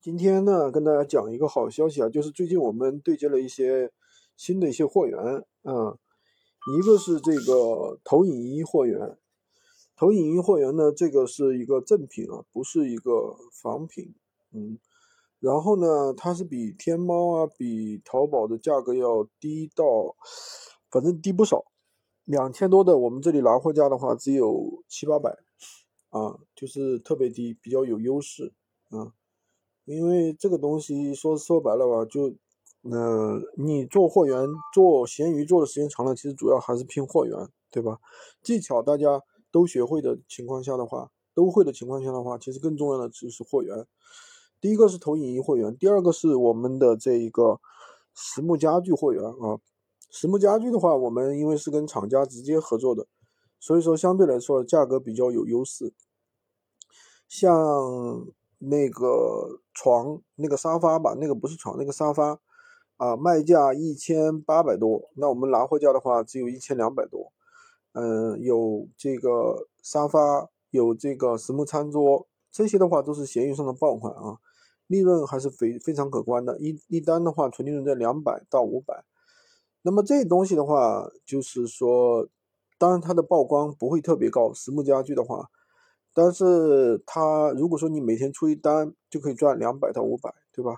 [0.00, 3.92] 今天呢，跟大家讲一个好消息啊，就是最近我们对接了一些
[4.34, 5.20] 新的一些货源
[5.62, 5.98] 啊，
[6.74, 9.18] 一个是这个投影仪货源，
[9.94, 14.14] 投影仪货源呢，这个是一个正品啊，不是一个仿品，
[14.52, 14.78] 嗯，
[15.38, 20.16] 然后呢，它是比天猫啊、比淘宝的价格要低到，
[20.90, 21.66] 反正低不少，
[22.24, 25.30] 两千多的，我们这里拿货价的话只有七八百，
[26.08, 28.54] 啊，就是特别低，比较有优势
[28.88, 29.12] 啊。
[29.90, 32.32] 因为这个东西说说白了吧，就，
[32.82, 37.36] 呃，你做货源做闲鱼做的时间长了，其实主要还是拼货源，
[37.72, 37.98] 对吧？
[38.40, 43.84] 技巧大家都学会的情况下的话，都会的情况下的话，其实更重要的就是货源。
[44.60, 47.60] 第一个是投影仪货源，第二个是我们的这一个
[48.14, 49.58] 实木家具货源啊。
[50.08, 53.08] 实木家具的话，我们因为是跟厂家直接合作的，
[53.58, 55.92] 所以说相对来说价格比较有优势。
[57.26, 58.28] 像。
[58.62, 62.38] 那个床，那个沙发吧，那个不是床，那个沙发，
[62.98, 67.32] 啊，卖价一千八百多，那我们拿货价的话只有一千两百多。
[67.92, 74.38] 嗯，有这个沙发，有这个实木餐桌，这些的话都是闲鱼上的爆款啊，
[74.86, 79.04] 利润还是非非常可观的，一一单的话纯利润在两百到五百。
[79.82, 82.28] 那么这东西的话，就是说，
[82.78, 85.50] 当然它的曝光不会特别高，实木家具的话。
[86.12, 90.76] 但是它如果说你每天出一单就可以赚两百到五百，对吧？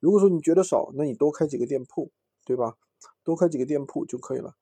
[0.00, 2.10] 如果说你觉得少，那你多开几个店铺，
[2.44, 2.76] 对吧？
[3.24, 4.54] 多开几个店铺就可以了。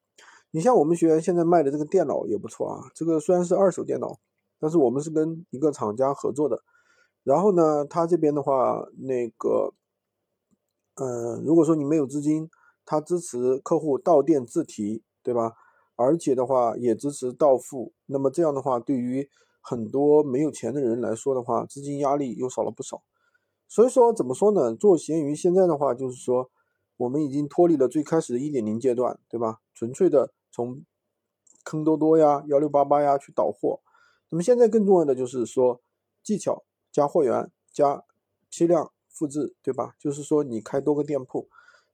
[0.51, 4.19] 你像我们学员现在卖的这个电脑也不错啊，这个虽然是二手电脑，
[4.59, 6.63] 但是我们是跟一个厂家合作的。
[7.23, 9.75] 然后呢，他这边的话，那个，
[10.95, 12.49] 嗯，如果说你没有资金，
[12.85, 15.55] 他支持客户到店自提，对吧？
[15.97, 17.93] 而且的话也支持到付。
[18.07, 19.29] 那么这样的话，对于
[19.69, 23.03] 很多没有钱的人来说的话，资金压力又少了不少。
[23.67, 24.77] 所以说，怎么说呢？
[24.77, 26.49] 做闲鱼现在的话，就是说，
[26.99, 29.59] 我们已经脱离了最开始的一点零阶段，对吧？
[29.75, 30.85] 纯粹的从
[31.65, 33.81] 坑多多呀、幺六八八呀去倒货。
[34.29, 35.81] 那么现在更重要的就是说，
[36.23, 36.63] 技巧
[36.93, 38.05] 加货源加
[38.49, 39.97] 批量复制，对吧？
[39.99, 41.49] 就是说，你开多个店铺，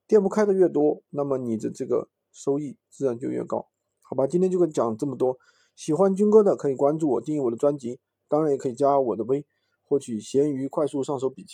[0.07, 3.67] 店铺开的越多，那么你的这个收益自然就越高。
[4.03, 5.39] 好吧，今天就跟讲这么多。
[5.75, 9.45] 喜欢军哥的可以关注我，订阅我的专辑，当然也可以加我的微，
[9.83, 11.51] 获取闲鱼快速上手笔记。